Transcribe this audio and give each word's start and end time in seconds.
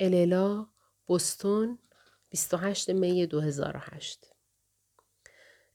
اللا 0.00 0.66
بوستون 1.06 1.78
28 2.30 2.90
می 2.90 3.26
2008 3.26 4.32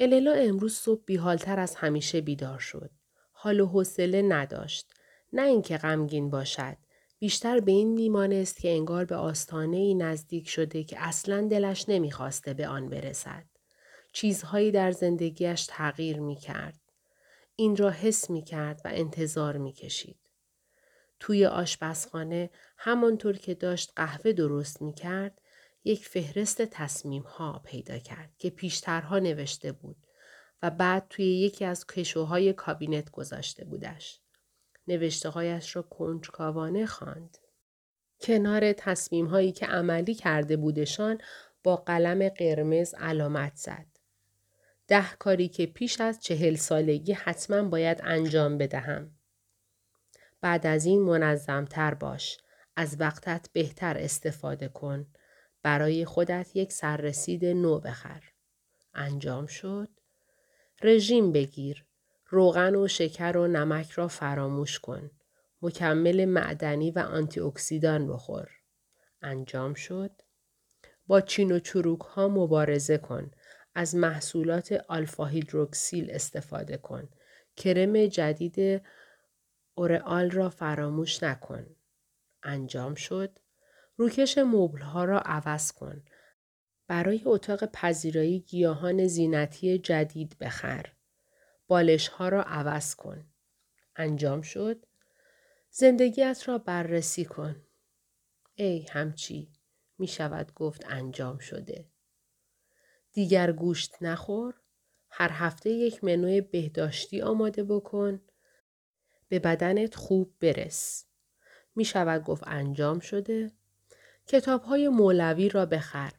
اللا 0.00 0.32
امروز 0.32 0.74
صبح 0.74 1.02
بیحالتر 1.06 1.60
از 1.60 1.74
همیشه 1.74 2.20
بیدار 2.20 2.58
شد. 2.58 2.90
حال 3.32 3.60
و 3.60 3.66
حوصله 3.66 4.22
نداشت. 4.22 4.92
نه 5.32 5.42
اینکه 5.42 5.76
غمگین 5.76 6.30
باشد. 6.30 6.76
بیشتر 7.18 7.60
به 7.60 7.72
این 7.72 7.88
میمانست 7.88 8.60
که 8.60 8.70
انگار 8.70 9.04
به 9.04 9.16
آستانه 9.16 9.76
ای 9.76 9.94
نزدیک 9.94 10.48
شده 10.48 10.84
که 10.84 10.96
اصلا 11.00 11.48
دلش 11.48 11.88
نمی‌خواسته 11.88 12.54
به 12.54 12.68
آن 12.68 12.88
برسد. 12.88 13.44
چیزهایی 14.12 14.70
در 14.70 14.92
زندگیش 14.92 15.66
تغییر 15.68 16.20
می 16.20 16.36
کرد. 16.36 16.80
این 17.56 17.76
را 17.76 17.90
حس 17.90 18.30
می 18.30 18.42
کرد 18.42 18.80
و 18.84 18.90
انتظار 18.92 19.56
می 19.56 19.72
کشید. 19.72 20.25
توی 21.20 21.46
آشپزخانه 21.46 22.50
همانطور 22.76 23.36
که 23.36 23.54
داشت 23.54 23.92
قهوه 23.96 24.32
درست 24.32 24.82
می 24.82 24.92
کرد 24.94 25.40
یک 25.84 26.08
فهرست 26.08 26.62
تصمیم 26.62 27.22
ها 27.22 27.62
پیدا 27.64 27.98
کرد 27.98 28.30
که 28.38 28.50
پیشترها 28.50 29.18
نوشته 29.18 29.72
بود 29.72 29.96
و 30.62 30.70
بعد 30.70 31.06
توی 31.10 31.24
یکی 31.24 31.64
از 31.64 31.86
کشوهای 31.86 32.52
کابینت 32.52 33.10
گذاشته 33.10 33.64
بودش. 33.64 34.20
نوشته 34.88 35.28
هایش 35.28 35.76
را 35.76 35.82
کنجکاوانه 35.82 36.86
خواند. 36.86 37.38
کنار 38.20 38.72
تصمیم 38.72 39.26
هایی 39.26 39.52
که 39.52 39.66
عملی 39.66 40.14
کرده 40.14 40.56
بودشان 40.56 41.18
با 41.62 41.76
قلم 41.76 42.28
قرمز 42.28 42.94
علامت 42.94 43.56
زد. 43.56 43.86
ده 44.88 45.06
کاری 45.18 45.48
که 45.48 45.66
پیش 45.66 46.00
از 46.00 46.20
چهل 46.20 46.54
سالگی 46.54 47.12
حتما 47.12 47.62
باید 47.68 48.00
انجام 48.04 48.58
بدهم. 48.58 49.15
بعد 50.40 50.66
از 50.66 50.86
این 50.86 51.02
منظمتر 51.02 51.94
باش. 51.94 52.38
از 52.76 52.96
وقتت 53.00 53.48
بهتر 53.52 53.98
استفاده 53.98 54.68
کن. 54.68 55.06
برای 55.62 56.04
خودت 56.04 56.50
یک 56.54 56.72
سررسید 56.72 57.44
نو 57.44 57.80
بخر. 57.80 58.22
انجام 58.94 59.46
شد. 59.46 59.88
رژیم 60.82 61.32
بگیر. 61.32 61.84
روغن 62.28 62.74
و 62.74 62.88
شکر 62.88 63.36
و 63.36 63.46
نمک 63.46 63.90
را 63.90 64.08
فراموش 64.08 64.78
کن. 64.78 65.10
مکمل 65.62 66.24
معدنی 66.24 66.90
و 66.90 66.98
آنتی 66.98 67.40
اکسیدان 67.40 68.08
بخور. 68.08 68.50
انجام 69.22 69.74
شد. 69.74 70.10
با 71.06 71.20
چین 71.20 71.52
و 71.52 71.58
چروک 71.58 72.00
ها 72.00 72.28
مبارزه 72.28 72.98
کن. 72.98 73.30
از 73.74 73.94
محصولات 73.94 74.72
آلفا 74.88 75.26
هیدروکسیل 75.26 76.10
استفاده 76.10 76.76
کن. 76.76 77.08
کرم 77.56 78.06
جدید 78.06 78.82
اورئال 79.78 80.30
را 80.30 80.50
فراموش 80.50 81.22
نکن. 81.22 81.76
انجام 82.42 82.94
شد. 82.94 83.38
روکش 83.96 84.38
مبل 84.38 84.80
ها 84.80 85.04
را 85.04 85.20
عوض 85.20 85.72
کن. 85.72 86.04
برای 86.86 87.22
اتاق 87.24 87.64
پذیرایی 87.64 88.40
گیاهان 88.40 89.06
زینتی 89.06 89.78
جدید 89.78 90.36
بخر. 90.40 90.92
بالش 91.66 92.08
ها 92.08 92.28
را 92.28 92.42
عوض 92.42 92.94
کن. 92.94 93.26
انجام 93.96 94.42
شد. 94.42 94.86
زندگیت 95.70 96.42
را 96.46 96.58
بررسی 96.58 97.24
کن. 97.24 97.62
ای 98.54 98.86
همچی 98.90 99.52
می 99.98 100.06
شود 100.06 100.54
گفت 100.54 100.82
انجام 100.86 101.38
شده. 101.38 101.88
دیگر 103.12 103.52
گوشت 103.52 103.94
نخور. 104.00 104.54
هر 105.10 105.30
هفته 105.32 105.70
یک 105.70 106.04
منوی 106.04 106.40
بهداشتی 106.40 107.22
آماده 107.22 107.64
بکن. 107.64 108.20
به 109.28 109.38
بدنت 109.38 109.94
خوب 109.94 110.34
برس. 110.40 111.04
می 111.76 111.84
شود 111.84 112.24
گفت 112.24 112.42
انجام 112.46 112.98
شده. 112.98 113.52
کتاب 114.26 114.62
های 114.62 114.88
مولوی 114.88 115.48
را 115.48 115.66
بخر. 115.66 116.12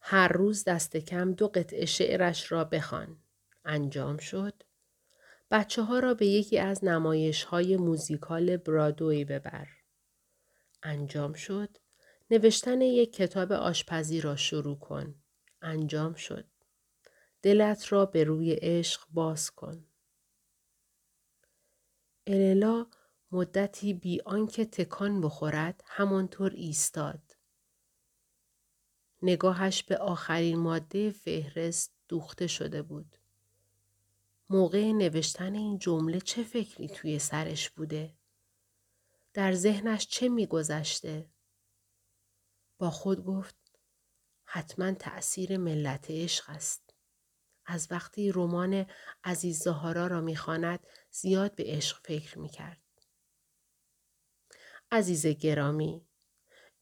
هر 0.00 0.28
روز 0.28 0.64
دست 0.64 0.96
کم 0.96 1.32
دو 1.32 1.48
قطعه 1.48 1.86
شعرش 1.86 2.52
را 2.52 2.64
بخوان. 2.64 3.16
انجام 3.64 4.16
شد. 4.16 4.62
بچه 5.50 5.82
ها 5.82 5.98
را 5.98 6.14
به 6.14 6.26
یکی 6.26 6.58
از 6.58 6.84
نمایش 6.84 7.44
های 7.44 7.76
موزیکال 7.76 8.56
برادوی 8.56 9.24
ببر. 9.24 9.68
انجام 10.82 11.32
شد. 11.32 11.78
نوشتن 12.30 12.80
یک 12.80 13.12
کتاب 13.12 13.52
آشپزی 13.52 14.20
را 14.20 14.36
شروع 14.36 14.78
کن. 14.78 15.14
انجام 15.62 16.14
شد. 16.14 16.44
دلت 17.42 17.92
را 17.92 18.06
به 18.06 18.24
روی 18.24 18.52
عشق 18.52 19.00
باز 19.10 19.50
کن. 19.50 19.84
اللا 22.32 22.86
مدتی 23.32 23.94
بی 23.94 24.20
آنکه 24.20 24.64
تکان 24.64 25.20
بخورد 25.20 25.84
همانطور 25.86 26.50
ایستاد. 26.50 27.36
نگاهش 29.22 29.82
به 29.82 29.96
آخرین 29.96 30.58
ماده 30.58 31.10
فهرست 31.10 31.92
دوخته 32.08 32.46
شده 32.46 32.82
بود. 32.82 33.16
موقع 34.50 34.92
نوشتن 34.92 35.54
این 35.54 35.78
جمله 35.78 36.20
چه 36.20 36.42
فکری 36.42 36.88
توی 36.88 37.18
سرش 37.18 37.70
بوده؟ 37.70 38.14
در 39.34 39.52
ذهنش 39.52 40.06
چه 40.06 40.28
میگذشته؟ 40.28 41.30
با 42.78 42.90
خود 42.90 43.24
گفت 43.24 43.56
حتما 44.44 44.92
تأثیر 44.92 45.56
ملت 45.56 46.06
عشق 46.10 46.50
است. 46.50 46.91
از 47.66 47.88
وقتی 47.90 48.32
رمان 48.32 48.86
عزیز 49.24 49.58
زهارا 49.58 50.06
را 50.06 50.20
می‌خواند 50.20 50.86
زیاد 51.10 51.54
به 51.54 51.64
عشق 51.66 51.98
فکر 52.04 52.38
می‌کرد. 52.38 52.82
عزیز 54.90 55.26
گرامی 55.26 56.06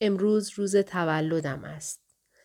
امروز 0.00 0.50
روز 0.54 0.76
تولدم 0.76 1.64
است. 1.64 2.00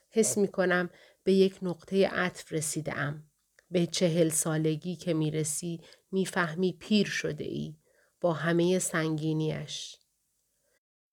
حس 0.10 0.38
می 0.38 0.48
کنم 0.48 0.90
به 1.24 1.34
یک 1.34 1.60
نقطه 1.62 2.08
عطف 2.08 2.54
رسیده 2.54 2.98
ام. 2.98 3.30
به 3.72 3.88
چهل 3.88 4.30
سالگی 4.30 4.96
که 4.96 5.14
می 5.14 5.32
رسی 5.32 5.82
می 6.12 6.26
فهمی 6.26 6.74
پیر 6.74 7.08
شده 7.08 7.44
ای 7.44 7.78
با 8.22 8.34
همه 8.34 8.80
سنگینیش. 8.80 9.96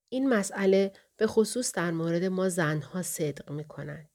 این 0.08 0.28
مسئله 0.28 0.92
به 1.16 1.26
خصوص 1.26 1.72
در 1.72 1.90
مورد 1.90 2.24
ما 2.24 2.48
زنها 2.48 3.02
صدق 3.02 3.50
می 3.50 3.64
کند. 3.64 4.11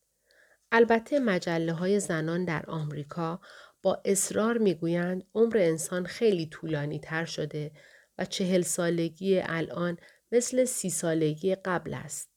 البته 0.71 1.19
مجله 1.19 1.73
های 1.73 1.99
زنان 1.99 2.45
در 2.45 2.65
آمریکا 2.67 3.41
با 3.81 4.01
اصرار 4.05 4.57
می 4.57 4.73
گویند 4.73 5.23
عمر 5.35 5.57
انسان 5.57 6.05
خیلی 6.05 6.45
طولانی 6.45 6.99
تر 6.99 7.25
شده 7.25 7.71
و 8.17 8.25
چهل 8.25 8.61
سالگی 8.61 9.39
الان 9.39 9.97
مثل 10.31 10.65
سی 10.65 10.89
سالگی 10.89 11.55
قبل 11.55 11.93
است. 11.93 12.29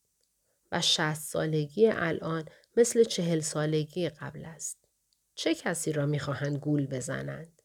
و 0.73 0.81
شست 0.81 1.33
سالگی 1.33 1.87
الان 1.87 2.45
مثل 2.77 3.05
چهل 3.05 3.41
سالگی 3.41 4.09
قبل 4.09 4.45
است. 4.45 4.79
چه 5.35 5.55
کسی 5.55 5.93
را 5.93 6.07
می‌خواهند 6.07 6.59
گول 6.59 6.87
بزنند؟ 6.87 7.63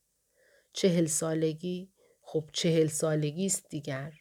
چهل 0.73 1.05
سالگی؟ 1.05 1.91
خب 2.21 2.49
چهل 2.53 2.87
سالگی 2.87 3.45
است 3.45 3.69
دیگر. 3.69 4.13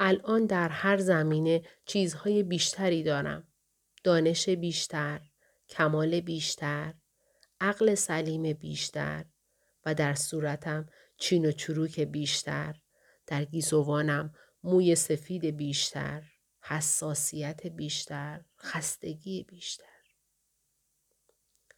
الان 0.00 0.46
در 0.46 0.68
هر 0.68 0.96
زمینه 0.96 1.62
چیزهای 1.84 2.42
بیشتری 2.42 3.02
دارم. 3.02 3.47
دانش 4.04 4.48
بیشتر، 4.48 5.20
کمال 5.68 6.20
بیشتر، 6.20 6.94
عقل 7.60 7.94
سلیم 7.94 8.52
بیشتر 8.52 9.24
و 9.86 9.94
در 9.94 10.14
صورتم 10.14 10.88
چین 11.16 11.46
و 11.46 11.52
چروک 11.52 12.00
بیشتر، 12.00 12.74
در 13.26 13.44
گیزوانم 13.44 14.34
موی 14.64 14.94
سفید 14.94 15.44
بیشتر، 15.44 16.22
حساسیت 16.60 17.66
بیشتر، 17.66 18.40
خستگی 18.58 19.44
بیشتر. 19.48 19.84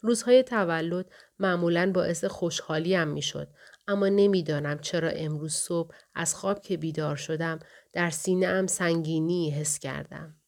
روزهای 0.01 0.43
تولد 0.43 1.11
معمولا 1.39 1.93
باعث 1.95 2.25
خوشحالیم 2.25 3.09
می‌شد 3.09 3.49
اما 3.89 4.09
نمی‌دانم 4.09 4.79
چرا 4.79 5.09
امروز 5.09 5.55
صبح 5.55 5.95
از 6.15 6.35
خواب 6.35 6.63
که 6.63 6.77
بیدار 6.77 7.17
شدم 7.17 7.59
در 7.93 8.11
سینه 8.11 8.67
سنگینی 8.67 9.51
حس 9.51 9.79
کردم. 9.79 10.40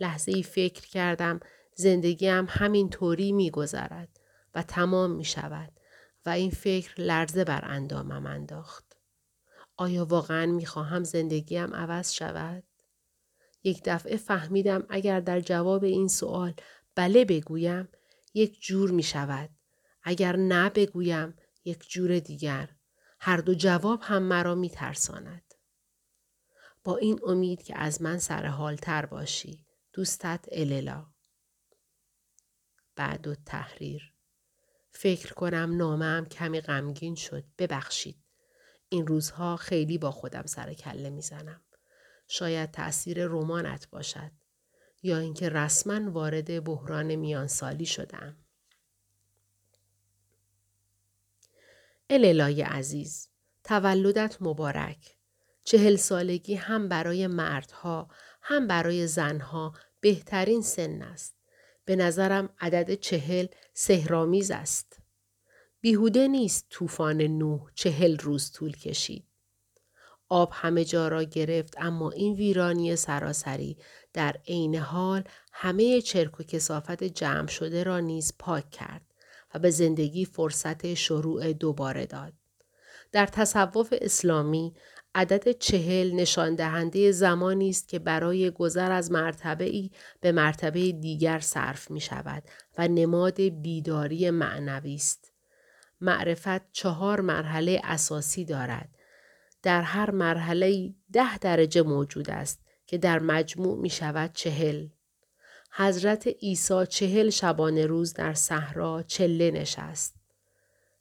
لحظه 0.00 0.32
ای 0.32 0.42
فکر 0.42 0.88
کردم 0.88 1.40
زندگیم 1.74 2.46
همین 2.48 2.90
طوری 2.90 3.32
می 3.32 3.50
گذرد 3.50 4.20
و 4.54 4.62
تمام 4.62 5.10
می 5.10 5.24
شود 5.24 5.72
و 6.26 6.30
این 6.30 6.50
فکر 6.50 7.00
لرزه 7.00 7.44
بر 7.44 7.64
اندامم 7.64 8.26
انداخت. 8.26 8.96
آیا 9.76 10.04
واقعا 10.04 10.46
می 10.46 10.66
خواهم 10.66 11.04
زندگیم 11.04 11.74
عوض 11.74 12.12
شود؟ 12.12 12.64
یک 13.64 13.82
دفعه 13.84 14.16
فهمیدم 14.16 14.86
اگر 14.88 15.20
در 15.20 15.40
جواب 15.40 15.84
این 15.84 16.08
سوال 16.08 16.54
بله 16.94 17.24
بگویم 17.24 17.88
یک 18.34 18.60
جور 18.60 18.90
می 18.90 19.02
شود. 19.02 19.50
اگر 20.02 20.36
نه 20.36 20.70
بگویم 20.70 21.34
یک 21.64 21.88
جور 21.88 22.18
دیگر. 22.18 22.70
هر 23.20 23.36
دو 23.36 23.54
جواب 23.54 24.00
هم 24.02 24.22
مرا 24.22 24.54
می 24.54 24.70
ترساند. 24.70 25.54
با 26.84 26.96
این 26.96 27.20
امید 27.26 27.62
که 27.62 27.78
از 27.78 28.02
من 28.02 28.18
سرحالتر 28.18 29.06
باشی. 29.06 29.66
دوستت 29.94 30.44
اللا. 30.52 31.06
بعد 32.96 33.26
و 33.26 33.34
تحریر. 33.34 34.12
فکر 34.90 35.34
کنم 35.34 35.76
نامم 35.76 36.26
کمی 36.30 36.60
غمگین 36.60 37.14
شد. 37.14 37.44
ببخشید. 37.58 38.16
این 38.88 39.06
روزها 39.06 39.56
خیلی 39.56 39.98
با 39.98 40.10
خودم 40.10 40.46
سر 40.46 40.72
کله 40.72 41.10
می‌زنم. 41.10 41.60
شاید 42.28 42.70
تأثیر 42.70 43.26
رمانت 43.26 43.90
باشد 43.90 44.30
یا 45.02 45.18
اینکه 45.18 45.48
رسما 45.48 46.10
وارد 46.10 46.64
بحران 46.64 47.14
میانسالی 47.14 47.86
شدم. 47.86 48.36
الالای 52.10 52.62
عزیز 52.62 53.28
تولدت 53.64 54.36
مبارک 54.40 55.16
چهل 55.64 55.96
سالگی 55.96 56.54
هم 56.54 56.88
برای 56.88 57.26
مردها 57.26 58.08
هم 58.46 58.66
برای 58.66 59.06
زنها 59.06 59.72
بهترین 60.00 60.62
سن 60.62 61.02
است. 61.02 61.34
به 61.84 61.96
نظرم 61.96 62.48
عدد 62.60 62.94
چهل 62.94 63.46
سهرامیز 63.74 64.50
است. 64.50 64.98
بیهوده 65.80 66.28
نیست 66.28 66.66
طوفان 66.70 67.22
نوح 67.22 67.70
چهل 67.74 68.18
روز 68.18 68.52
طول 68.52 68.72
کشید. 68.72 69.24
آب 70.28 70.50
همه 70.52 70.84
جا 70.84 71.08
را 71.08 71.22
گرفت 71.22 71.74
اما 71.78 72.10
این 72.10 72.34
ویرانی 72.34 72.96
سراسری 72.96 73.78
در 74.12 74.36
عین 74.48 74.74
حال 74.74 75.24
همه 75.52 76.00
چرک 76.00 76.40
و 76.40 76.42
کسافت 76.42 77.04
جمع 77.04 77.46
شده 77.46 77.82
را 77.82 78.00
نیز 78.00 78.32
پاک 78.38 78.70
کرد 78.70 79.14
و 79.54 79.58
به 79.58 79.70
زندگی 79.70 80.24
فرصت 80.24 80.94
شروع 80.94 81.52
دوباره 81.52 82.06
داد. 82.06 82.32
در 83.12 83.26
تصوف 83.26 83.94
اسلامی 84.00 84.74
عدد 85.14 85.50
چهل 85.58 86.12
نشان 86.14 86.54
دهنده 86.54 87.12
زمانی 87.12 87.68
است 87.68 87.88
که 87.88 87.98
برای 87.98 88.50
گذر 88.50 88.92
از 88.92 89.12
مرتبه 89.12 89.64
ای 89.64 89.90
به 90.20 90.32
مرتبه 90.32 90.92
دیگر 90.92 91.38
صرف 91.38 91.90
می 91.90 92.00
شود 92.00 92.42
و 92.78 92.88
نماد 92.88 93.40
بیداری 93.40 94.30
معنوی 94.30 94.94
است. 94.94 95.32
معرفت 96.00 96.72
چهار 96.72 97.20
مرحله 97.20 97.80
اساسی 97.84 98.44
دارد. 98.44 98.88
در 99.62 99.82
هر 99.82 100.10
مرحله 100.10 100.94
ده 101.12 101.38
درجه 101.38 101.82
موجود 101.82 102.30
است 102.30 102.60
که 102.86 102.98
در 102.98 103.18
مجموع 103.18 103.80
می 103.80 103.90
شود 103.90 104.32
چهل. 104.32 104.88
حضرت 105.70 106.26
عیسی 106.26 106.86
چهل 106.88 107.30
شبانه 107.30 107.86
روز 107.86 108.14
در 108.14 108.34
صحرا 108.34 109.02
چله 109.02 109.50
نشست. 109.50 110.14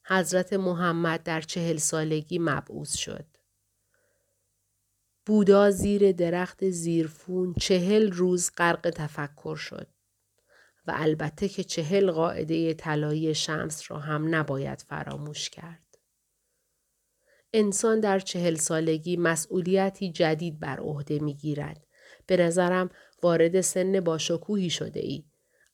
حضرت 0.04 0.54
محمد 0.54 1.24
در 1.24 1.42
چهل 1.42 1.77
سالگی 1.77 2.39
مبعوث 2.39 2.98
شد. 2.98 3.25
بودا 5.25 5.72
زیر 5.72 6.12
درخت 6.12 6.70
زیرفون 6.70 7.54
چهل 7.60 8.12
روز 8.12 8.52
غرق 8.58 8.90
تفکر 8.90 9.56
شد. 9.56 9.88
و 10.88 10.94
البته 10.96 11.50
که 11.50 11.64
چهل 11.64 12.12
قاعده 12.12 12.74
طلایی 12.74 13.36
شمس 13.36 13.92
را 13.92 14.00
هم 14.00 14.36
نباید 14.36 14.81
فراموش 14.81 15.50
کرد. 15.50 15.98
انسان 17.54 18.00
در 18.00 18.20
چهل 18.20 18.56
سالگی 18.56 19.18
مسئولیتی 19.18 20.12
جدید 20.12 20.60
بر 20.60 20.80
عهده 20.80 21.20
می 21.20 21.34
گیرد. 21.34 21.88
به 22.28 22.38
نظرم 22.38 22.90
وارد 23.24 23.62
سن 23.62 24.00
باشکوهی 24.00 24.70
شده 24.70 25.00
ای. 25.00 25.24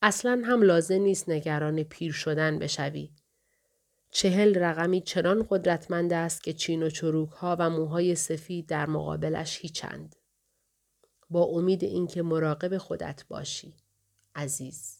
اصلا 0.02 0.42
هم 0.44 0.62
لازم 0.62 1.02
نیست 1.02 1.28
نگران 1.28 1.82
پیر 1.82 2.12
شدن 2.12 2.58
بشوی. 2.58 3.10
چهل 4.10 4.58
رقمی 4.58 5.00
چنان 5.00 5.46
قدرتمند 5.50 6.12
است 6.12 6.42
که 6.42 6.52
چین 6.52 6.82
و 6.82 6.90
چروک 6.90 7.30
ها 7.30 7.56
و 7.58 7.70
موهای 7.70 8.14
سفید 8.14 8.66
در 8.66 8.86
مقابلش 8.86 9.58
هیچند. 9.60 10.16
با 11.30 11.44
امید 11.44 11.84
اینکه 11.84 12.22
مراقب 12.22 12.78
خودت 12.78 13.24
باشی. 13.28 13.74
عزیز. 14.34 14.99